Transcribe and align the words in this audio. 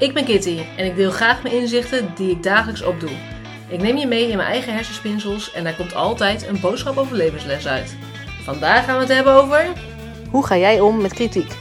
Ik 0.00 0.14
ben 0.14 0.24
Kitty 0.24 0.58
en 0.76 0.86
ik 0.86 0.96
deel 0.96 1.10
graag 1.10 1.42
mijn 1.42 1.54
inzichten 1.54 2.14
die 2.14 2.30
ik 2.30 2.42
dagelijks 2.42 2.82
opdoe. 2.82 3.10
Ik 3.68 3.82
neem 3.82 3.96
je 3.96 4.06
mee 4.06 4.28
in 4.28 4.36
mijn 4.36 4.48
eigen 4.48 4.74
hersenspinsels 4.74 5.52
en 5.52 5.64
daar 5.64 5.76
komt 5.76 5.94
altijd 5.94 6.46
een 6.46 6.60
boodschap 6.60 6.96
over 6.96 7.16
levensles 7.16 7.66
uit. 7.66 7.96
Vandaag 8.42 8.84
gaan 8.84 8.94
we 8.94 9.00
het 9.00 9.12
hebben 9.12 9.32
over... 9.32 9.72
Hoe 10.30 10.46
ga 10.46 10.56
jij 10.56 10.80
om 10.80 11.00
met 11.00 11.12
kritiek? 11.12 11.58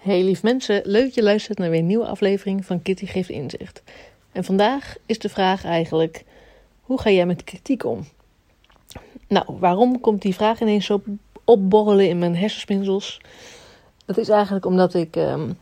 Hey 0.00 0.22
lief 0.22 0.42
mensen, 0.42 0.80
leuk 0.84 1.04
dat 1.04 1.14
je 1.14 1.22
luistert 1.22 1.58
naar 1.58 1.70
weer 1.70 1.78
een 1.78 1.86
nieuwe 1.86 2.06
aflevering 2.06 2.64
van 2.64 2.82
Kitty 2.82 3.06
Geeft 3.06 3.30
Inzicht. 3.30 3.82
En 4.32 4.44
vandaag 4.44 4.96
is 5.06 5.18
de 5.18 5.28
vraag 5.28 5.64
eigenlijk, 5.64 6.24
hoe 6.80 7.00
ga 7.00 7.10
jij 7.10 7.26
met 7.26 7.44
kritiek 7.44 7.84
om? 7.84 8.04
Nou, 9.28 9.44
waarom 9.48 10.00
komt 10.00 10.22
die 10.22 10.34
vraag 10.34 10.60
ineens 10.60 10.86
zo 10.86 11.02
opborrelen 11.44 12.08
in 12.08 12.18
mijn 12.18 12.36
hersenspinsels? 12.36 13.20
Dat 14.04 14.18
is 14.18 14.28
eigenlijk 14.28 14.66
omdat 14.66 14.94
ik, 14.94 15.16
um, 15.16 15.58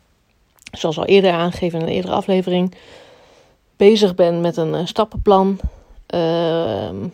zoals 0.73 0.98
al 0.98 1.05
eerder 1.05 1.33
aangegeven 1.33 1.79
in 1.79 1.87
een 1.87 1.93
eerdere 1.93 2.15
aflevering, 2.15 2.75
bezig 3.77 4.15
ben 4.15 4.41
met 4.41 4.56
een 4.56 4.75
uh, 4.75 4.87
stappenplan. 4.87 5.59
Uh, 6.15 6.20
nou, 6.91 7.11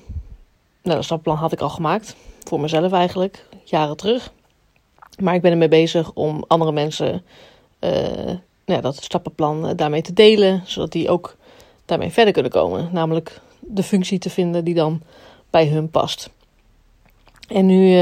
dat 0.83 1.05
stappenplan 1.05 1.37
had 1.37 1.53
ik 1.53 1.61
al 1.61 1.71
gemaakt, 1.71 2.17
voor 2.45 2.61
mezelf 2.61 2.93
eigenlijk, 2.93 3.47
jaren 3.65 3.97
terug. 3.97 4.33
Maar 5.19 5.35
ik 5.35 5.43
ben 5.43 5.51
ermee 5.51 5.69
bezig 5.69 6.13
om 6.13 6.45
andere 6.47 6.73
mensen 6.73 7.25
uh, 7.81 8.37
nou 8.65 8.81
dat 8.81 8.97
stappenplan 8.97 9.77
daarmee 9.77 10.03
te 10.03 10.13
delen, 10.13 10.63
zodat 10.65 10.93
die 10.93 11.11
ook 11.11 11.37
daarmee 11.85 12.11
verder 12.11 12.33
kunnen 12.33 12.51
komen. 12.51 12.89
Namelijk 12.93 13.41
de 13.61 13.83
functie 13.83 14.19
te 14.19 14.31
vinden 14.31 14.65
die 14.65 14.75
dan 14.75 15.03
bij 15.51 15.67
hun 15.67 15.91
past. 15.91 16.31
En 17.49 17.67
nu 17.67 17.99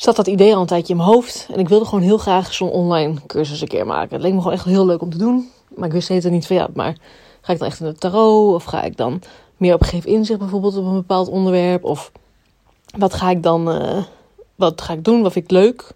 zat 0.00 0.16
dat 0.16 0.26
idee 0.26 0.54
al 0.54 0.60
een 0.60 0.66
tijdje 0.66 0.92
in 0.92 0.98
mijn 0.98 1.08
hoofd. 1.08 1.48
En 1.52 1.58
ik 1.58 1.68
wilde 1.68 1.84
gewoon 1.84 2.04
heel 2.04 2.18
graag 2.18 2.54
zo'n 2.54 2.70
online 2.70 3.14
cursus 3.26 3.60
een 3.60 3.68
keer 3.68 3.86
maken. 3.86 4.12
Het 4.12 4.22
leek 4.22 4.32
me 4.32 4.38
gewoon 4.38 4.52
echt 4.52 4.64
heel 4.64 4.86
leuk 4.86 5.02
om 5.02 5.10
te 5.10 5.18
doen. 5.18 5.50
Maar 5.74 5.86
ik 5.86 5.92
wist 5.92 6.04
steeds 6.04 6.26
niet 6.26 6.46
van 6.46 6.56
ja, 6.56 6.68
maar 6.74 6.96
ga 7.40 7.52
ik 7.52 7.58
dan 7.58 7.68
echt 7.68 7.80
in 7.80 7.86
het 7.86 8.00
tarot? 8.00 8.54
Of 8.54 8.64
ga 8.64 8.82
ik 8.82 8.96
dan 8.96 9.22
meer 9.56 9.74
op 9.74 9.82
gegeven 9.82 10.10
inzicht 10.10 10.38
bijvoorbeeld 10.38 10.76
op 10.76 10.84
een 10.84 10.94
bepaald 10.94 11.28
onderwerp? 11.28 11.84
Of 11.84 12.12
wat 12.98 13.14
ga 13.14 13.30
ik 13.30 13.42
dan 13.42 13.68
uh, 13.68 14.02
wat 14.54 14.82
ga 14.82 14.92
ik 14.92 15.04
doen? 15.04 15.22
Wat 15.22 15.32
vind 15.32 15.44
ik 15.44 15.50
leuk? 15.50 15.90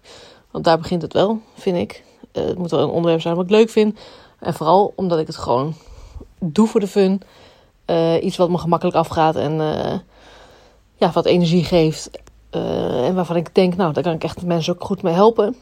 Want 0.51 0.63
daar 0.63 0.77
begint 0.77 1.01
het 1.01 1.13
wel, 1.13 1.39
vind 1.53 1.77
ik. 1.77 2.03
Uh, 2.33 2.45
het 2.45 2.57
moet 2.57 2.71
wel 2.71 2.81
een 2.81 2.89
onderwerp 2.89 3.21
zijn 3.21 3.35
wat 3.35 3.45
ik 3.45 3.51
leuk 3.51 3.69
vind. 3.69 3.99
En 4.39 4.53
vooral 4.53 4.93
omdat 4.95 5.19
ik 5.19 5.27
het 5.27 5.37
gewoon 5.37 5.73
doe 6.39 6.67
voor 6.67 6.79
de 6.79 6.87
fun. 6.87 7.21
Uh, 7.85 8.23
iets 8.23 8.37
wat 8.37 8.49
me 8.49 8.57
gemakkelijk 8.57 8.97
afgaat 8.97 9.35
en 9.35 9.53
ja, 10.95 11.11
wat 11.11 11.25
energie 11.25 11.63
geeft. 11.63 12.09
Uh, 12.55 13.07
en 13.07 13.15
waarvan 13.15 13.35
ik 13.35 13.55
denk, 13.55 13.75
nou, 13.75 13.93
daar 13.93 14.03
kan 14.03 14.13
ik 14.13 14.23
echt 14.23 14.45
mensen 14.45 14.73
ook 14.73 14.83
goed 14.83 15.01
mee 15.01 15.13
helpen. 15.13 15.55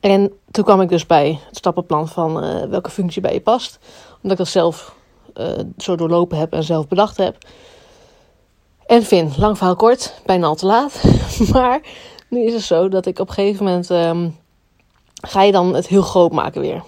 En 0.00 0.32
toen 0.50 0.64
kwam 0.64 0.80
ik 0.80 0.88
dus 0.88 1.06
bij 1.06 1.40
het 1.46 1.56
stappenplan 1.56 2.08
van 2.08 2.40
welke 2.70 2.90
functie 2.90 3.22
bij 3.22 3.32
je 3.32 3.40
past. 3.40 3.78
Omdat 4.14 4.30
ik 4.30 4.36
dat 4.36 4.48
zelf 4.48 4.94
zo 5.78 5.96
doorlopen 5.96 6.38
heb 6.38 6.52
en 6.52 6.62
zelf 6.62 6.88
bedacht 6.88 7.16
heb. 7.16 7.36
En 8.86 9.02
Vin, 9.02 9.32
lang 9.36 9.56
verhaal 9.56 9.76
kort, 9.76 10.20
bijna 10.26 10.46
al 10.46 10.54
te 10.54 10.66
laat. 10.66 11.02
maar 11.52 11.80
nu 12.28 12.44
is 12.44 12.52
het 12.52 12.62
zo 12.62 12.88
dat 12.88 13.06
ik 13.06 13.18
op 13.18 13.28
een 13.28 13.34
gegeven 13.34 13.64
moment 13.64 13.90
um, 13.90 14.36
ga 15.20 15.42
je 15.42 15.52
dan 15.52 15.74
het 15.74 15.86
heel 15.86 16.02
groot 16.02 16.32
maken 16.32 16.60
weer 16.60 16.82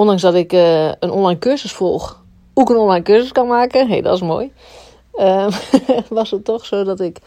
ondanks 0.00 0.22
dat 0.22 0.34
ik 0.34 0.52
een 0.52 1.10
online 1.10 1.38
cursus 1.38 1.72
volg, 1.72 2.22
ook 2.54 2.70
een 2.70 2.76
online 2.76 3.04
cursus 3.04 3.32
kan 3.32 3.46
maken. 3.46 3.88
Hey, 3.88 4.00
dat 4.00 4.14
is 4.14 4.20
mooi. 4.20 4.52
Uh, 5.20 5.46
was 6.08 6.30
het 6.30 6.44
toch 6.44 6.64
zo 6.64 6.84
dat 6.84 7.00
ik 7.00 7.18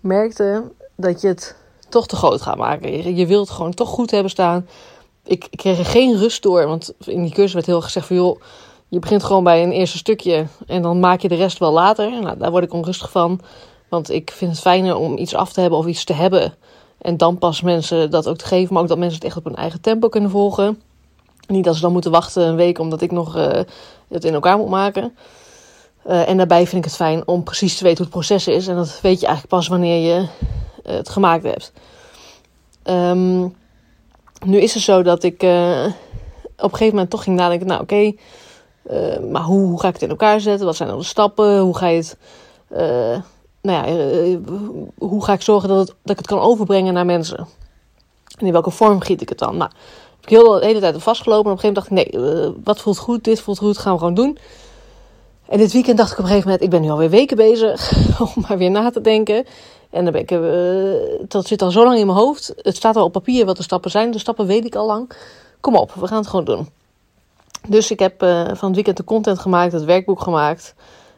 merkte 0.00 0.72
dat 0.96 1.20
je 1.20 1.28
het 1.28 1.56
toch 1.88 2.06
te 2.06 2.16
groot 2.16 2.42
gaat 2.42 2.56
maken. 2.56 3.16
Je, 3.16 3.26
wilt 3.26 3.50
gewoon 3.50 3.74
toch 3.74 3.88
goed 3.88 4.10
hebben 4.10 4.30
staan. 4.30 4.68
Ik, 5.24 5.46
ik, 5.50 5.58
kreeg 5.58 5.78
er 5.78 5.84
geen 5.84 6.18
rust 6.18 6.42
door, 6.42 6.66
want 6.66 6.94
in 7.04 7.22
die 7.22 7.32
cursus 7.32 7.52
werd 7.52 7.66
heel 7.66 7.80
gezegd 7.80 8.06
van 8.06 8.16
joh, 8.16 8.40
je 8.88 8.98
begint 8.98 9.24
gewoon 9.24 9.44
bij 9.44 9.62
een 9.62 9.72
eerste 9.72 9.96
stukje 9.96 10.46
en 10.66 10.82
dan 10.82 11.00
maak 11.00 11.20
je 11.20 11.28
de 11.28 11.34
rest 11.34 11.58
wel 11.58 11.72
later. 11.72 12.20
Nou, 12.20 12.38
daar 12.38 12.50
word 12.50 12.64
ik 12.64 12.72
onrustig 12.72 13.10
van, 13.10 13.40
want 13.88 14.10
ik 14.10 14.30
vind 14.30 14.50
het 14.50 14.60
fijner 14.60 14.96
om 14.96 15.16
iets 15.16 15.34
af 15.34 15.52
te 15.52 15.60
hebben 15.60 15.78
of 15.78 15.86
iets 15.86 16.04
te 16.04 16.12
hebben. 16.12 16.54
En 16.98 17.16
dan 17.16 17.38
pas 17.38 17.60
mensen 17.60 18.10
dat 18.10 18.28
ook 18.28 18.36
te 18.36 18.46
geven, 18.46 18.72
maar 18.74 18.82
ook 18.82 18.88
dat 18.88 18.98
mensen 18.98 19.18
het 19.18 19.26
echt 19.26 19.36
op 19.36 19.44
hun 19.44 19.56
eigen 19.56 19.80
tempo 19.80 20.08
kunnen 20.08 20.30
volgen. 20.30 20.82
Niet 21.46 21.64
dat 21.64 21.74
ze 21.74 21.80
dan 21.80 21.92
moeten 21.92 22.10
wachten 22.10 22.46
een 22.46 22.56
week 22.56 22.78
omdat 22.78 23.00
ik 23.00 23.10
nog 23.10 23.36
uh, 23.36 23.50
het 24.08 24.24
in 24.24 24.34
elkaar 24.34 24.58
moet 24.58 24.68
maken. 24.68 25.16
Uh, 26.08 26.28
en 26.28 26.36
daarbij 26.36 26.66
vind 26.66 26.84
ik 26.84 26.90
het 26.90 26.96
fijn 26.96 27.22
om 27.26 27.42
precies 27.42 27.76
te 27.76 27.84
weten 27.84 28.04
hoe 28.04 28.06
het 28.06 28.14
proces 28.14 28.46
is. 28.46 28.66
En 28.66 28.76
dat 28.76 29.00
weet 29.00 29.20
je 29.20 29.26
eigenlijk 29.26 29.56
pas 29.56 29.68
wanneer 29.68 30.14
je 30.14 30.20
uh, 30.20 30.26
het 30.82 31.08
gemaakt 31.08 31.42
hebt. 31.42 31.72
Um, 32.84 33.56
nu 34.44 34.58
is 34.60 34.74
het 34.74 34.82
zo 34.82 35.02
dat 35.02 35.22
ik 35.22 35.34
op 35.34 35.42
een 35.42 36.70
gegeven 36.70 36.94
moment 36.94 37.10
toch 37.10 37.22
ging 37.22 37.36
nadenken. 37.36 37.66
Nou 37.66 37.80
oké, 37.80 38.12
maar 39.30 39.42
hoe, 39.42 39.80
ga 39.80 39.88
ik 39.88 39.94
het 39.94 40.02
in 40.02 40.08
elkaar 40.08 40.40
zetten? 40.40 40.66
Wat 40.66 40.76
zijn 40.76 40.88
dan 40.88 40.98
de 40.98 41.04
stappen? 41.04 41.58
Hoe 41.58 41.76
ga 41.76 41.86
je 41.86 41.96
het... 41.96 42.16
nou 43.62 43.86
ja, 43.86 44.38
hoe 44.98 45.24
ga 45.24 45.32
ik 45.32 45.42
zorgen 45.42 45.68
dat, 45.68 45.78
het, 45.78 45.88
dat 45.88 46.10
ik 46.10 46.16
het 46.16 46.26
kan 46.26 46.40
overbrengen 46.40 46.94
naar 46.94 47.06
mensen? 47.06 47.46
En 48.38 48.46
in 48.46 48.52
welke 48.52 48.70
vorm 48.70 49.00
giet 49.00 49.20
ik 49.20 49.28
het 49.28 49.38
dan? 49.38 49.56
Nou, 49.56 49.70
ik 50.20 50.28
heel 50.28 50.60
de 50.60 50.66
hele 50.66 50.80
tijd 50.80 51.02
vastgelopen. 51.02 51.50
En 51.50 51.56
op 51.56 51.64
een 51.64 51.70
gegeven 51.70 51.92
moment 51.92 52.12
dacht 52.12 52.24
ik, 52.34 52.42
nee, 52.42 52.54
wat 52.64 52.80
voelt 52.80 52.98
goed, 52.98 53.24
dit 53.24 53.40
voelt 53.40 53.58
goed, 53.58 53.78
gaan 53.78 53.92
we 53.92 53.98
gewoon 53.98 54.14
doen. 54.14 54.38
En 55.48 55.58
dit 55.58 55.72
weekend 55.72 55.96
dacht 55.96 56.12
ik 56.12 56.18
op 56.18 56.24
een 56.24 56.30
gegeven 56.30 56.50
moment, 56.50 56.66
ik 56.66 56.70
ben 56.70 56.82
nu 56.82 56.90
alweer 56.90 57.10
weken 57.10 57.36
bezig 57.36 57.92
om 58.34 58.44
maar 58.48 58.58
weer 58.58 58.70
na 58.70 58.90
te 58.90 59.00
denken. 59.00 59.44
En 59.90 60.04
dan 60.04 60.12
ben 60.12 60.22
ik, 60.22 60.30
uh, 60.30 61.28
dat 61.28 61.46
zit 61.46 61.62
al 61.62 61.70
zo 61.70 61.84
lang 61.84 61.98
in 61.98 62.06
mijn 62.06 62.18
hoofd. 62.18 62.52
Het 62.56 62.76
staat 62.76 62.96
al 62.96 63.04
op 63.04 63.12
papier 63.12 63.46
wat 63.46 63.56
de 63.56 63.62
stappen 63.62 63.90
zijn. 63.90 64.10
De 64.10 64.18
stappen 64.18 64.46
weet 64.46 64.64
ik 64.64 64.74
al 64.74 64.86
lang. 64.86 65.12
Kom 65.60 65.76
op, 65.76 65.92
we 65.92 66.06
gaan 66.06 66.18
het 66.18 66.26
gewoon 66.26 66.44
doen. 66.44 66.68
Dus 67.68 67.90
ik 67.90 67.98
heb 67.98 68.22
uh, 68.22 68.44
van 68.44 68.66
het 68.66 68.74
weekend 68.74 68.96
de 68.96 69.04
content 69.04 69.38
gemaakt, 69.38 69.72
het 69.72 69.84
werkboek 69.84 70.20
gemaakt. 70.20 70.74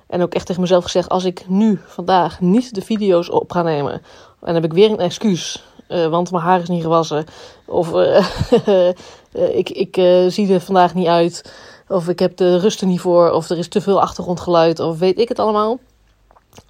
En 0.06 0.22
ook 0.22 0.34
echt 0.34 0.46
tegen 0.46 0.60
mezelf 0.60 0.84
gezegd, 0.84 1.08
als 1.08 1.24
ik 1.24 1.44
nu, 1.48 1.80
vandaag, 1.86 2.40
niet 2.40 2.74
de 2.74 2.82
video's 2.82 3.30
op 3.30 3.52
ga 3.52 3.62
nemen... 3.62 3.92
en 3.92 4.00
dan 4.40 4.54
heb 4.54 4.64
ik 4.64 4.72
weer 4.72 4.90
een 4.90 4.98
excuus 4.98 5.64
uh, 5.88 6.06
want 6.06 6.30
mijn 6.30 6.44
haar 6.44 6.60
is 6.60 6.68
niet 6.68 6.82
gewassen. 6.82 7.24
Of 7.66 7.92
ik, 9.62 9.70
ik 9.70 9.94
zie 10.28 10.52
er 10.52 10.60
vandaag 10.60 10.94
niet 10.94 11.06
uit. 11.06 11.52
Of 11.90 12.08
ik 12.08 12.18
heb 12.18 12.36
de 12.36 12.58
rust 12.58 12.80
er 12.80 12.86
niet 12.86 13.00
voor. 13.00 13.30
Of 13.30 13.48
er 13.48 13.58
is 13.58 13.68
te 13.68 13.80
veel 13.80 14.00
achtergrondgeluid. 14.00 14.80
Of 14.80 14.98
weet 14.98 15.18
ik 15.18 15.28
het 15.28 15.38
allemaal. 15.38 15.78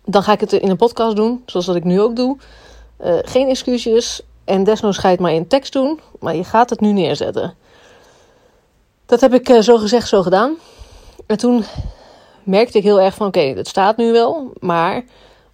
Dan 0.04 0.22
ga 0.22 0.32
ik 0.32 0.40
het 0.40 0.52
in 0.52 0.70
een 0.70 0.76
podcast 0.76 1.16
doen. 1.16 1.42
Zoals 1.46 1.66
dat 1.66 1.76
ik 1.76 1.84
nu 1.84 2.00
ook 2.00 2.16
doe. 2.16 2.36
geen 3.22 3.48
excuses. 3.48 4.22
En 4.44 4.64
desnoods 4.64 4.98
ga 4.98 5.08
je 5.08 5.14
het 5.14 5.22
maar 5.22 5.32
in 5.32 5.46
tekst 5.46 5.72
doen. 5.72 6.00
Maar 6.18 6.36
je 6.36 6.44
gaat 6.44 6.70
het 6.70 6.80
nu 6.80 6.92
neerzetten. 6.92 7.54
Dat 9.06 9.20
heb 9.20 9.34
ik 9.34 9.62
zo 9.62 9.76
gezegd, 9.76 10.08
zo 10.08 10.22
gedaan. 10.22 10.56
En 11.26 11.38
toen 11.38 11.64
merkte 12.42 12.78
ik 12.78 12.84
heel 12.84 13.00
erg 13.00 13.14
van... 13.14 13.26
Oké, 13.26 13.40
het 13.40 13.68
staat 13.68 13.96
nu 13.96 14.12
wel. 14.12 14.52
Maar 14.60 15.04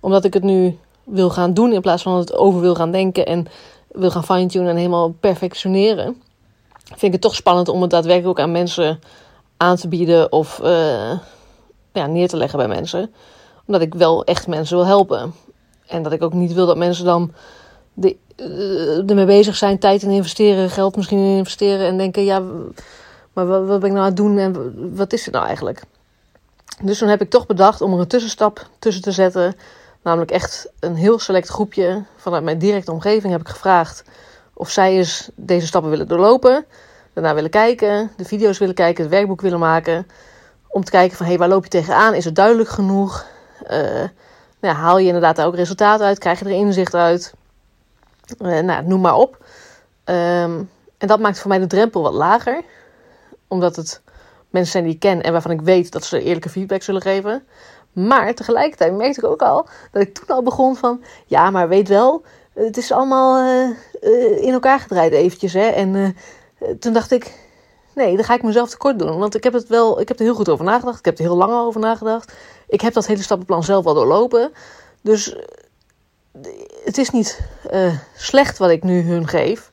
omdat 0.01 0.25
ik 0.25 0.35
het 0.35 0.43
nu 0.43 0.79
wil 1.05 1.31
gaan 1.31 1.55
doen 1.55 1.73
in 1.73 1.81
plaats 1.81 2.03
van 2.03 2.17
het 2.17 2.35
over 2.35 2.61
wil 2.61 2.75
gaan 2.75 2.91
denken 2.91 3.27
en 3.27 3.47
wil 3.89 4.11
gaan 4.11 4.25
fine-tunen 4.25 4.69
en 4.69 4.77
helemaal 4.77 5.15
perfectioneren, 5.21 6.23
vind 6.85 7.03
ik 7.03 7.13
het 7.13 7.21
toch 7.21 7.35
spannend 7.35 7.69
om 7.69 7.83
het 7.83 7.91
daadwerkelijk 7.91 8.39
ook 8.39 8.45
aan 8.45 8.53
mensen 8.53 9.01
aan 9.57 9.77
te 9.77 9.89
bieden 9.89 10.33
of 10.33 10.61
uh, 10.63 11.19
ja, 11.93 12.07
neer 12.07 12.29
te 12.29 12.37
leggen 12.37 12.59
bij 12.59 12.69
mensen. 12.69 13.15
Omdat 13.67 13.83
ik 13.83 13.95
wel 13.95 14.25
echt 14.25 14.47
mensen 14.47 14.77
wil 14.77 14.87
helpen. 14.87 15.35
En 15.87 16.03
dat 16.03 16.13
ik 16.13 16.23
ook 16.23 16.33
niet 16.33 16.53
wil 16.53 16.67
dat 16.67 16.77
mensen 16.77 17.05
dan 17.05 17.33
de, 17.95 18.17
uh, 18.37 19.11
ermee 19.11 19.27
bezig 19.27 19.57
zijn, 19.57 19.79
tijd 19.79 20.03
in 20.03 20.11
investeren, 20.11 20.71
geld 20.71 20.97
misschien 20.97 21.19
in 21.19 21.37
investeren 21.37 21.87
en 21.87 21.97
denken, 21.97 22.25
ja, 22.25 22.43
maar 23.33 23.47
wat, 23.47 23.67
wat 23.67 23.81
ben 23.81 23.89
ik 23.89 23.95
nou 23.95 23.99
aan 23.99 24.05
het 24.05 24.17
doen 24.17 24.39
en 24.39 24.75
wat 24.97 25.13
is 25.13 25.25
het 25.25 25.35
nou 25.35 25.47
eigenlijk? 25.47 25.83
Dus 26.83 26.99
toen 26.99 27.09
heb 27.09 27.21
ik 27.21 27.31
toch 27.31 27.47
bedacht 27.47 27.81
om 27.81 27.93
er 27.93 28.01
een 28.01 28.07
tussenstap 28.07 28.69
tussen 28.79 29.03
te 29.03 29.13
zetten 29.13 29.55
Namelijk 30.07 30.31
echt 30.31 30.71
een 30.81 30.95
heel 30.95 31.19
select 31.19 31.49
groepje 31.49 32.05
vanuit 32.17 32.45
mijn 32.45 32.59
directe 32.59 32.93
omgeving 32.93 33.33
heb 33.33 33.41
ik 33.41 33.49
gevraagd 33.49 34.05
of 34.53 34.71
zij 34.71 34.97
eens 34.97 35.31
deze 35.35 35.67
stappen 35.67 35.91
willen 35.91 36.09
doorlopen. 36.09 36.65
Daarna 37.17 37.35
willen 37.35 37.51
kijken, 37.51 38.11
de 38.17 38.25
video's 38.25 38.59
willen 38.59 38.75
kijken, 38.75 39.03
het 39.03 39.13
werkboek 39.13 39.41
willen 39.41 39.59
maken. 39.59 40.07
Om 40.69 40.85
te 40.85 40.91
kijken 40.91 41.17
van 41.17 41.27
hé, 41.27 41.33
hey, 41.33 41.41
waar 41.41 41.49
loop 41.49 41.65
je 41.65 41.71
tegenaan? 41.71 42.15
Is 42.15 42.25
het 42.25 42.35
duidelijk 42.35 42.69
genoeg? 42.69 43.27
Uh, 43.71 44.05
nou, 44.61 44.75
haal 44.75 44.99
je 44.99 45.07
inderdaad 45.07 45.41
ook 45.41 45.55
resultaten 45.55 46.07
uit? 46.07 46.19
Krijg 46.19 46.39
je 46.39 46.45
er 46.45 46.51
inzicht 46.51 46.95
uit? 46.95 47.35
Uh, 48.39 48.59
nou, 48.59 48.87
noem 48.87 49.01
maar 49.01 49.15
op. 49.15 49.45
Um, 50.05 50.71
en 50.99 51.07
dat 51.07 51.21
maakt 51.21 51.39
voor 51.39 51.49
mij 51.49 51.59
de 51.59 51.67
drempel 51.67 52.03
wat 52.03 52.13
lager. 52.13 52.63
Omdat 53.49 53.77
het 53.77 54.03
mensen 54.51 54.73
zijn 54.73 54.85
die 54.85 54.95
ik 54.95 55.01
ken 55.01 55.23
en 55.23 55.33
waarvan 55.33 55.51
ik 55.51 55.61
weet 55.61 55.93
dat 55.93 56.05
ze 56.05 56.23
eerlijke 56.23 56.49
feedback 56.49 56.83
zullen 56.83 57.03
geven. 57.03 57.47
Maar 57.93 58.35
tegelijkertijd 58.35 58.97
merkte 58.97 59.21
ik 59.21 59.27
ook 59.27 59.43
al 59.43 59.69
dat 59.93 60.03
ik 60.03 60.15
toen 60.15 60.37
al 60.37 60.43
begon 60.43 60.77
van... 60.77 61.05
Ja, 61.27 61.51
maar 61.51 61.69
weet 61.69 61.89
wel, 61.89 62.25
het 62.55 62.77
is 62.77 62.93
allemaal 62.93 63.45
uh, 63.45 64.43
in 64.43 64.53
elkaar 64.53 64.81
gedraaid 64.81 65.13
eventjes. 65.13 65.53
Hè? 65.53 65.67
En 65.67 66.17
toen 66.79 66.93
dacht 66.93 67.11
ik, 67.11 67.39
nee, 67.95 68.17
dan 68.17 68.25
ga 68.25 68.35
ik 68.35 68.43
mezelf 68.43 68.71
tekort 68.71 68.99
doen. 68.99 69.19
Want 69.19 69.35
ik 69.35 69.45
heb, 69.45 69.53
het 69.53 69.69
wel, 69.69 70.01
ik 70.01 70.09
heb 70.09 70.19
er 70.19 70.25
heel 70.25 70.35
goed 70.35 70.49
over 70.49 70.65
nagedacht. 70.65 70.99
Ik 70.99 71.05
heb 71.05 71.19
er 71.19 71.25
heel 71.25 71.37
lang 71.37 71.53
over 71.53 71.81
nagedacht. 71.81 72.33
Ik 72.69 72.81
heb 72.81 72.93
dat 72.93 73.07
hele 73.07 73.23
stappenplan 73.23 73.65
zelf 73.65 73.87
al 73.87 73.95
doorlopen. 73.95 74.53
Dus 75.01 75.37
het 76.85 76.99
is 76.99 77.11
niet 77.11 77.41
uh, 77.71 77.99
slecht 78.17 78.59
wat 78.59 78.71
ik 78.71 78.83
nu 78.83 79.03
hun 79.03 79.29
geef. 79.29 79.71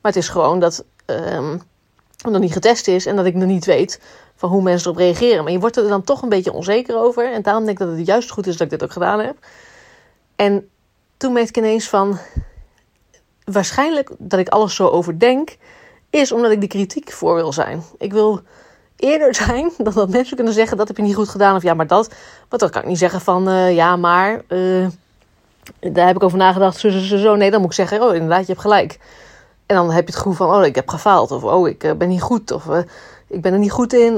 Maar 0.00 0.12
het 0.12 0.22
is 0.22 0.28
gewoon 0.28 0.60
dat 0.60 0.84
um, 1.06 1.62
het 2.16 2.32
nog 2.32 2.40
niet 2.40 2.52
getest 2.52 2.88
is 2.88 3.06
en 3.06 3.16
dat 3.16 3.26
ik 3.26 3.34
nog 3.34 3.48
niet 3.48 3.64
weet 3.64 4.00
van 4.34 4.50
hoe 4.50 4.62
mensen 4.62 4.86
erop 4.86 5.00
reageren. 5.00 5.44
Maar 5.44 5.52
je 5.52 5.58
wordt 5.58 5.76
er 5.76 5.88
dan 5.88 6.02
toch 6.02 6.22
een 6.22 6.28
beetje 6.28 6.52
onzeker 6.52 6.96
over. 6.96 7.32
En 7.32 7.42
daarom 7.42 7.64
denk 7.64 7.80
ik 7.80 7.86
dat 7.86 7.96
het 7.96 8.06
juist 8.06 8.30
goed 8.30 8.46
is 8.46 8.56
dat 8.56 8.62
ik 8.62 8.70
dit 8.70 8.82
ook 8.82 8.92
gedaan 8.92 9.20
heb. 9.20 9.36
En 10.36 10.68
toen 11.16 11.32
merkte 11.32 11.50
ik 11.50 11.66
ineens 11.66 11.88
van... 11.88 12.18
Waarschijnlijk 13.44 14.10
dat 14.18 14.38
ik 14.38 14.48
alles 14.48 14.74
zo 14.74 14.88
overdenk... 14.88 15.56
is 16.12 16.32
omdat 16.32 16.50
ik 16.50 16.60
die 16.60 16.68
kritiek 16.68 17.12
voor 17.12 17.34
wil 17.34 17.52
zijn. 17.52 17.82
Ik 17.98 18.12
wil 18.12 18.40
eerder 18.96 19.34
zijn 19.44 19.70
dan 19.78 19.92
dat 19.92 20.08
mensen 20.08 20.36
kunnen 20.36 20.54
zeggen... 20.54 20.76
dat 20.76 20.88
heb 20.88 20.96
je 20.96 21.02
niet 21.02 21.14
goed 21.14 21.28
gedaan 21.28 21.56
of 21.56 21.62
ja, 21.62 21.74
maar 21.74 21.86
dat. 21.86 22.10
Want 22.48 22.62
dan 22.62 22.70
kan 22.70 22.82
ik 22.82 22.88
niet 22.88 22.98
zeggen 22.98 23.20
van... 23.20 23.48
Uh, 23.48 23.74
ja, 23.74 23.96
maar... 23.96 24.42
Uh, 24.48 24.86
daar 25.80 26.06
heb 26.06 26.16
ik 26.16 26.22
over 26.22 26.38
nagedacht, 26.38 26.78
zo, 26.78 26.90
zo, 26.90 27.16
zo. 27.16 27.34
Nee, 27.34 27.50
dan 27.50 27.60
moet 27.60 27.70
ik 27.70 27.76
zeggen, 27.76 28.02
oh, 28.02 28.14
inderdaad, 28.14 28.40
je 28.40 28.46
hebt 28.46 28.60
gelijk. 28.60 28.98
En 29.66 29.76
dan 29.76 29.90
heb 29.90 30.06
je 30.08 30.12
het 30.12 30.22
gevoel 30.22 30.32
van, 30.32 30.54
oh, 30.54 30.64
ik 30.64 30.74
heb 30.74 30.88
gefaald. 30.88 31.30
Of, 31.30 31.44
oh, 31.44 31.68
ik 31.68 31.84
uh, 31.84 31.92
ben 31.92 32.08
niet 32.08 32.22
goed. 32.22 32.50
Of, 32.50 32.68
ik 33.28 33.40
ben 33.40 33.52
er 33.52 33.58
niet 33.58 33.70
goed 33.70 33.92
in. 33.92 34.12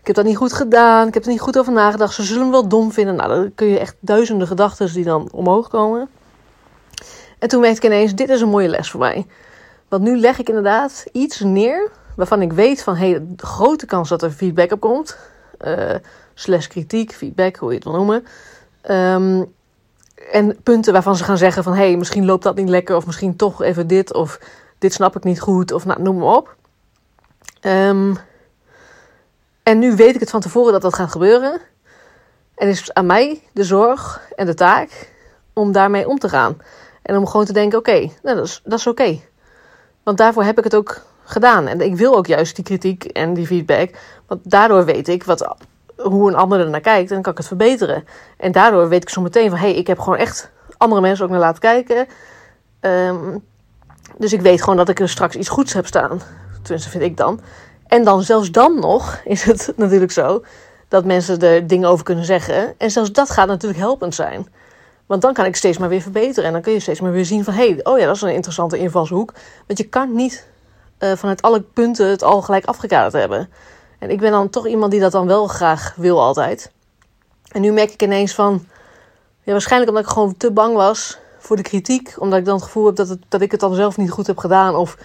Ik 0.00 0.06
heb 0.06 0.16
dat 0.16 0.24
niet 0.24 0.36
goed 0.36 0.52
gedaan. 0.52 1.08
Ik 1.08 1.14
heb 1.14 1.24
er 1.24 1.30
niet 1.30 1.40
goed 1.40 1.58
over 1.58 1.72
nagedacht. 1.72 2.14
Ze 2.14 2.22
zullen 2.22 2.44
me 2.44 2.50
wel 2.50 2.68
dom 2.68 2.92
vinden. 2.92 3.14
Nou, 3.14 3.28
dan 3.28 3.52
kun 3.54 3.66
je 3.66 3.78
echt 3.78 3.94
duizenden 4.00 4.46
gedachten 4.46 4.92
die 4.92 5.04
dan 5.04 5.28
omhoog 5.32 5.68
komen. 5.68 6.08
En 7.38 7.48
toen 7.48 7.60
merkte 7.60 7.86
ik 7.86 7.92
ineens, 7.92 8.14
dit 8.14 8.28
is 8.28 8.40
een 8.40 8.48
mooie 8.48 8.68
les 8.68 8.90
voor 8.90 9.00
mij. 9.00 9.26
Want 9.92 10.04
nu 10.04 10.18
leg 10.18 10.38
ik 10.38 10.48
inderdaad 10.48 11.04
iets 11.12 11.40
neer 11.40 11.90
waarvan 12.16 12.42
ik 12.42 12.52
weet 12.52 12.82
van, 12.82 12.96
hey, 12.96 13.26
grote 13.36 13.86
kans 13.86 14.08
dat 14.08 14.22
er 14.22 14.30
feedback 14.30 14.72
op 14.72 14.80
komt. 14.80 15.16
Uh, 15.60 15.94
slash 16.34 16.66
kritiek, 16.66 17.12
feedback, 17.12 17.56
hoe 17.56 17.68
je 17.68 17.74
het 17.74 17.84
wil 17.84 17.94
noemen. 17.94 18.26
Um, 18.90 19.52
en 20.30 20.62
punten 20.62 20.92
waarvan 20.92 21.16
ze 21.16 21.24
gaan 21.24 21.38
zeggen 21.38 21.62
van, 21.62 21.74
hey, 21.74 21.96
misschien 21.96 22.24
loopt 22.24 22.42
dat 22.42 22.56
niet 22.56 22.68
lekker. 22.68 22.96
Of 22.96 23.06
misschien 23.06 23.36
toch 23.36 23.62
even 23.62 23.86
dit. 23.86 24.14
Of 24.14 24.40
dit 24.78 24.92
snap 24.92 25.16
ik 25.16 25.24
niet 25.24 25.40
goed. 25.40 25.72
Of 25.72 25.84
nou, 25.84 26.02
noem 26.02 26.18
maar 26.18 26.36
op. 26.36 26.56
Um, 27.60 28.16
en 29.62 29.78
nu 29.78 29.96
weet 29.96 30.14
ik 30.14 30.20
het 30.20 30.30
van 30.30 30.40
tevoren 30.40 30.72
dat 30.72 30.82
dat 30.82 30.94
gaat 30.94 31.10
gebeuren. 31.10 31.60
En 32.54 32.68
is 32.68 32.94
aan 32.94 33.06
mij 33.06 33.42
de 33.52 33.64
zorg 33.64 34.28
en 34.36 34.46
de 34.46 34.54
taak 34.54 35.12
om 35.52 35.72
daarmee 35.72 36.08
om 36.08 36.18
te 36.18 36.28
gaan. 36.28 36.56
En 37.02 37.16
om 37.16 37.26
gewoon 37.26 37.46
te 37.46 37.52
denken: 37.52 37.78
oké, 37.78 37.98
nou, 37.98 38.36
dat 38.36 38.44
is, 38.44 38.60
dat 38.64 38.78
is 38.78 38.86
oké. 38.86 39.20
Want 40.02 40.18
daarvoor 40.18 40.44
heb 40.44 40.58
ik 40.58 40.64
het 40.64 40.74
ook 40.74 41.00
gedaan. 41.24 41.66
En 41.66 41.80
ik 41.80 41.96
wil 41.96 42.16
ook 42.16 42.26
juist 42.26 42.54
die 42.54 42.64
kritiek 42.64 43.04
en 43.04 43.34
die 43.34 43.46
feedback. 43.46 43.90
Want 44.26 44.50
daardoor 44.50 44.84
weet 44.84 45.08
ik 45.08 45.24
wat, 45.24 45.54
hoe 45.96 46.28
een 46.28 46.36
ander 46.36 46.60
er 46.60 46.70
naar 46.70 46.80
kijkt. 46.80 47.08
En 47.08 47.14
dan 47.14 47.22
kan 47.22 47.32
ik 47.32 47.38
het 47.38 47.46
verbeteren. 47.46 48.04
En 48.36 48.52
daardoor 48.52 48.88
weet 48.88 49.02
ik 49.02 49.08
zo 49.08 49.20
meteen 49.20 49.50
van: 49.50 49.58
hé, 49.58 49.68
hey, 49.68 49.76
ik 49.76 49.86
heb 49.86 49.98
gewoon 49.98 50.18
echt 50.18 50.50
andere 50.76 51.00
mensen 51.00 51.24
ook 51.24 51.30
naar 51.30 51.40
laten 51.40 51.60
kijken. 51.60 52.06
Um, 52.80 53.44
dus 54.18 54.32
ik 54.32 54.40
weet 54.40 54.60
gewoon 54.60 54.76
dat 54.76 54.88
ik 54.88 55.00
er 55.00 55.08
straks 55.08 55.36
iets 55.36 55.48
goeds 55.48 55.72
heb 55.72 55.86
staan. 55.86 56.20
Tenminste, 56.62 56.90
vind 56.90 57.02
ik 57.02 57.16
dan. 57.16 57.40
En 57.86 58.04
dan 58.04 58.22
zelfs 58.22 58.50
dan 58.50 58.80
nog 58.80 59.20
is 59.24 59.42
het 59.42 59.72
natuurlijk 59.76 60.12
zo 60.12 60.44
dat 60.88 61.04
mensen 61.04 61.40
er 61.40 61.66
dingen 61.66 61.88
over 61.88 62.04
kunnen 62.04 62.24
zeggen. 62.24 62.74
En 62.78 62.90
zelfs 62.90 63.12
dat 63.12 63.30
gaat 63.30 63.46
natuurlijk 63.46 63.80
helpend 63.80 64.14
zijn. 64.14 64.46
Want 65.12 65.24
dan 65.24 65.32
kan 65.32 65.44
ik 65.44 65.56
steeds 65.56 65.78
maar 65.78 65.88
weer 65.88 66.00
verbeteren. 66.00 66.44
En 66.44 66.52
dan 66.52 66.62
kun 66.62 66.72
je 66.72 66.80
steeds 66.80 67.00
maar 67.00 67.12
weer 67.12 67.24
zien 67.24 67.44
van... 67.44 67.54
hé, 67.54 67.68
hey, 67.70 67.80
oh 67.84 67.98
ja, 67.98 68.06
dat 68.06 68.16
is 68.16 68.22
een 68.22 68.34
interessante 68.34 68.78
invalshoek. 68.78 69.32
Want 69.66 69.78
je 69.78 69.84
kan 69.84 70.14
niet 70.14 70.46
uh, 70.98 71.12
vanuit 71.12 71.42
alle 71.42 71.60
punten 71.60 72.06
het 72.06 72.22
al 72.22 72.42
gelijk 72.42 72.64
afgekaderd 72.64 73.12
hebben. 73.12 73.48
En 73.98 74.10
ik 74.10 74.20
ben 74.20 74.30
dan 74.30 74.50
toch 74.50 74.66
iemand 74.66 74.90
die 74.90 75.00
dat 75.00 75.12
dan 75.12 75.26
wel 75.26 75.46
graag 75.46 75.94
wil 75.96 76.20
altijd. 76.20 76.72
En 77.48 77.60
nu 77.60 77.72
merk 77.72 77.90
ik 77.90 78.02
ineens 78.02 78.34
van... 78.34 78.66
Ja, 79.42 79.52
waarschijnlijk 79.52 79.90
omdat 79.90 80.06
ik 80.06 80.12
gewoon 80.12 80.36
te 80.36 80.50
bang 80.50 80.74
was 80.74 81.18
voor 81.38 81.56
de 81.56 81.62
kritiek. 81.62 82.14
Omdat 82.18 82.38
ik 82.38 82.44
dan 82.44 82.54
het 82.54 82.64
gevoel 82.64 82.86
heb 82.86 82.96
dat, 82.96 83.08
het, 83.08 83.20
dat 83.28 83.40
ik 83.40 83.50
het 83.50 83.60
dan 83.60 83.74
zelf 83.74 83.96
niet 83.96 84.10
goed 84.10 84.26
heb 84.26 84.38
gedaan. 84.38 84.74
Of 84.74 84.98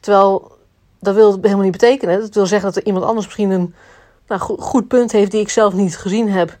terwijl 0.00 0.52
dat 1.00 1.14
wil 1.14 1.38
helemaal 1.40 1.64
niet 1.64 1.72
betekenen. 1.72 2.20
Dat 2.20 2.34
wil 2.34 2.46
zeggen 2.46 2.68
dat 2.72 2.76
er 2.76 2.86
iemand 2.86 3.04
anders 3.04 3.26
misschien 3.26 3.50
een 3.50 3.74
nou, 4.26 4.40
goed 4.60 4.88
punt 4.88 5.12
heeft 5.12 5.30
die 5.30 5.40
ik 5.40 5.50
zelf 5.50 5.72
niet 5.72 5.98
gezien 5.98 6.30
heb. 6.30 6.58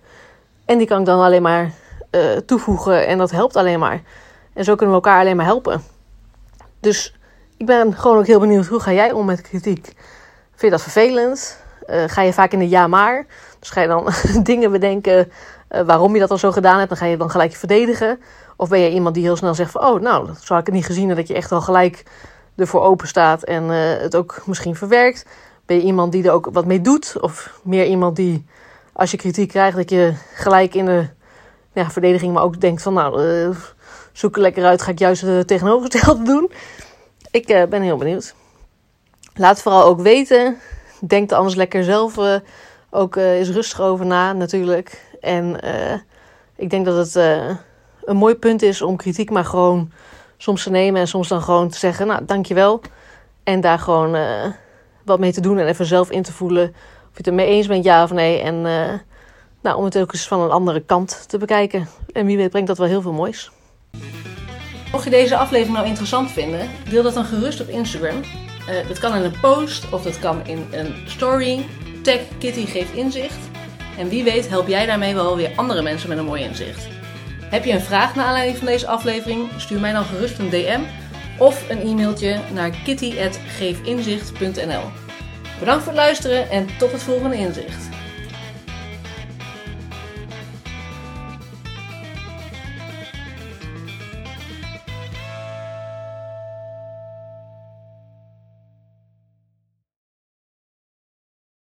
En 0.64 0.78
die 0.78 0.86
kan 0.86 1.00
ik 1.00 1.06
dan 1.06 1.20
alleen 1.20 1.42
maar 1.42 1.72
uh, 2.10 2.36
toevoegen 2.36 3.06
en 3.06 3.18
dat 3.18 3.30
helpt 3.30 3.56
alleen 3.56 3.78
maar. 3.78 4.02
En 4.52 4.64
zo 4.64 4.74
kunnen 4.74 4.96
we 4.96 5.02
elkaar 5.02 5.20
alleen 5.20 5.36
maar 5.36 5.44
helpen. 5.44 5.82
Dus 6.80 7.14
ik 7.56 7.66
ben 7.66 7.94
gewoon 7.94 8.18
ook 8.18 8.26
heel 8.26 8.40
benieuwd, 8.40 8.66
hoe 8.66 8.80
ga 8.80 8.92
jij 8.92 9.12
om 9.12 9.26
met 9.26 9.40
kritiek? 9.40 9.84
Vind 10.50 10.60
je 10.60 10.70
dat 10.70 10.82
vervelend? 10.82 11.58
Uh, 11.90 12.04
ga 12.06 12.22
je 12.22 12.32
vaak 12.32 12.52
in 12.52 12.58
de 12.58 12.68
ja 12.68 12.86
maar? 12.86 13.26
Dus 13.58 13.70
ga 13.70 13.80
je 13.80 13.88
dan 13.88 14.08
dingen 14.42 14.70
bedenken 14.70 15.32
uh, 15.70 15.80
waarom 15.80 16.14
je 16.14 16.20
dat 16.20 16.30
al 16.30 16.38
zo 16.38 16.52
gedaan 16.52 16.76
hebt? 16.76 16.88
Dan 16.88 16.98
ga 16.98 17.06
je 17.06 17.16
dan 17.16 17.30
gelijk 17.30 17.50
je 17.50 17.58
verdedigen? 17.58 18.20
Of 18.56 18.68
ben 18.68 18.80
je 18.80 18.90
iemand 18.90 19.14
die 19.14 19.24
heel 19.24 19.36
snel 19.36 19.54
zegt 19.54 19.70
van... 19.70 19.84
oh, 19.84 20.00
nou, 20.00 20.26
dat 20.26 20.40
zou 20.42 20.60
ik 20.60 20.72
niet 20.72 20.86
gezien... 20.86 21.14
dat 21.14 21.28
je 21.28 21.34
echt 21.34 21.52
al 21.52 21.60
gelijk 21.60 22.04
ervoor 22.56 22.82
open 22.82 23.08
staat 23.08 23.42
en 23.42 23.68
het 23.68 24.16
ook 24.16 24.42
misschien 24.46 24.76
verwerkt? 24.76 25.26
Ben 25.66 25.76
je 25.76 25.82
iemand 25.82 26.12
die 26.12 26.24
er 26.24 26.32
ook 26.32 26.48
wat 26.52 26.64
mee 26.64 26.80
doet? 26.80 27.16
Of 27.20 27.60
meer 27.62 27.86
iemand 27.86 28.16
die, 28.16 28.46
als 28.92 29.10
je 29.10 29.16
kritiek 29.16 29.48
krijgt, 29.48 29.76
dat 29.76 29.90
je 29.90 30.14
gelijk 30.34 30.74
in 30.74 30.84
de 30.84 31.08
ja, 31.72 31.90
verdediging, 31.90 32.32
maar 32.32 32.42
ook 32.42 32.60
denkt 32.60 32.82
van, 32.82 32.94
nou, 32.94 33.22
uh, 33.22 33.56
zoek 34.12 34.36
er 34.36 34.42
lekker 34.42 34.64
uit, 34.64 34.82
ga 34.82 34.90
ik 34.90 34.98
juist 34.98 35.22
het 35.22 35.46
tegenovergestelde 35.46 36.24
doen? 36.24 36.52
Ik 37.30 37.50
uh, 37.50 37.64
ben 37.64 37.82
heel 37.82 37.96
benieuwd. 37.96 38.34
Laat 39.34 39.62
vooral 39.62 39.84
ook 39.84 40.00
weten. 40.00 40.56
Denk 41.00 41.30
er 41.30 41.36
anders 41.36 41.54
lekker 41.54 41.84
zelf 41.84 42.18
ook 42.90 43.16
eens 43.16 43.48
rustig 43.48 43.80
over 43.80 44.06
na, 44.06 44.32
natuurlijk. 44.32 45.16
En 45.20 45.60
ik 46.56 46.70
denk 46.70 46.84
dat 46.84 46.96
het 46.96 47.14
een 48.04 48.16
mooi 48.16 48.34
punt 48.34 48.62
is 48.62 48.82
om 48.82 48.96
kritiek 48.96 49.30
maar 49.30 49.44
gewoon 49.44 49.90
soms 50.36 50.62
te 50.62 50.70
nemen 50.70 51.00
en 51.00 51.08
soms 51.08 51.28
dan 51.28 51.42
gewoon 51.42 51.68
te 51.68 51.78
zeggen, 51.78 52.06
nou, 52.06 52.24
dankjewel. 52.24 52.80
En 53.44 53.60
daar 53.60 53.78
gewoon 53.78 54.16
wat 55.04 55.18
mee 55.18 55.32
te 55.32 55.40
doen 55.40 55.58
en 55.58 55.66
even 55.66 55.86
zelf 55.86 56.10
in 56.10 56.22
te 56.22 56.32
voelen 56.32 56.68
of 56.68 57.10
je 57.12 57.16
het 57.16 57.26
ermee 57.26 57.46
eens 57.46 57.66
bent, 57.66 57.84
ja 57.84 58.02
of 58.02 58.12
nee. 58.12 58.40
En 58.40 58.66
nou, 59.60 59.76
om 59.76 59.84
het 59.84 59.98
ook 59.98 60.12
eens 60.12 60.28
van 60.28 60.40
een 60.40 60.50
andere 60.50 60.80
kant 60.80 61.24
te 61.28 61.38
bekijken. 61.38 61.88
En 62.12 62.26
wie 62.26 62.36
weet 62.36 62.50
brengt 62.50 62.68
dat 62.68 62.78
wel 62.78 62.86
heel 62.86 63.02
veel 63.02 63.12
moois. 63.12 63.50
Mocht 64.92 65.04
je 65.04 65.10
deze 65.10 65.36
aflevering 65.36 65.76
nou 65.76 65.86
interessant 65.86 66.30
vinden, 66.30 66.68
deel 66.90 67.02
dat 67.02 67.14
dan 67.14 67.24
gerust 67.24 67.60
op 67.60 67.68
Instagram. 67.68 68.20
Uh, 68.20 68.88
dat 68.88 68.98
kan 68.98 69.14
in 69.14 69.22
een 69.22 69.40
post 69.40 69.92
of 69.92 70.02
dat 70.02 70.18
kan 70.18 70.46
in 70.46 70.66
een 70.70 70.94
story. 71.06 71.66
Tag 72.02 72.20
Kitty 72.38 72.66
geeft 72.66 72.92
inzicht. 72.92 73.38
En 73.98 74.08
wie 74.08 74.24
weet 74.24 74.48
help 74.48 74.68
jij 74.68 74.86
daarmee 74.86 75.14
wel 75.14 75.36
weer 75.36 75.52
andere 75.56 75.82
mensen 75.82 76.08
met 76.08 76.18
een 76.18 76.24
mooi 76.24 76.42
inzicht. 76.42 76.88
Heb 77.44 77.64
je 77.64 77.72
een 77.72 77.80
vraag 77.80 78.14
naar 78.14 78.26
aanleiding 78.26 78.58
van 78.58 78.66
deze 78.66 78.86
aflevering? 78.86 79.48
Stuur 79.56 79.80
mij 79.80 79.92
dan 79.92 80.04
gerust 80.04 80.38
een 80.38 80.50
DM 80.50 80.80
of 81.38 81.70
een 81.70 81.80
e-mailtje 81.80 82.40
naar 82.52 82.70
kitty.geefinzicht.nl. 82.70 84.82
Bedankt 85.58 85.84
voor 85.84 85.92
het 85.92 86.02
luisteren 86.02 86.50
en 86.50 86.66
tot 86.78 86.92
het 86.92 87.02
volgende 87.02 87.36
inzicht. 87.36 87.89